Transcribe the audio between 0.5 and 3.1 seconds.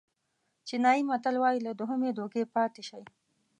چینایي متل وایي له دوهمې دوکې پاتې شئ.